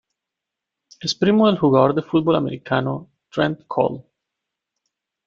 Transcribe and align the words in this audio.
Es 1.01 1.13
primo 1.13 1.45
del 1.45 1.59
jugador 1.59 1.93
de 1.93 2.01
Futbol 2.01 2.35
Americano, 2.35 3.11
Trent 3.29 3.67
Cole. 3.67 4.03